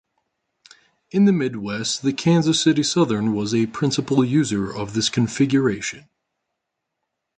[1.11, 6.09] In the Midwest, the Kansas City Southern was a principal user of this configuration.